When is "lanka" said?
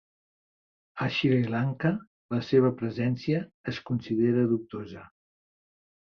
1.55-1.91